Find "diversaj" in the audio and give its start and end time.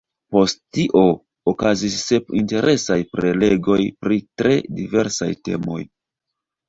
4.81-5.33